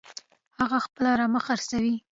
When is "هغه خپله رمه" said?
0.59-1.41